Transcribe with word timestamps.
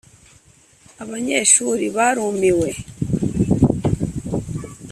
Abanyeshuri 1.03 1.85
barimuwe. 1.95 2.69